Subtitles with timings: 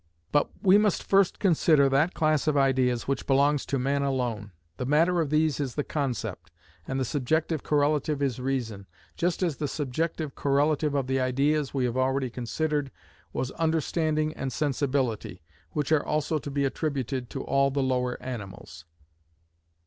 [0.31, 4.51] But we must first consider that class of ideas which belongs to man alone.
[4.77, 6.49] The matter of these is the concept,
[6.87, 11.85] and the subjective correlative is reason, just as the subjective correlative of the ideas we
[11.85, 12.89] have already considered
[13.31, 15.43] was understanding and sensibility,
[15.73, 18.85] which are also to be attributed to all the lower animals.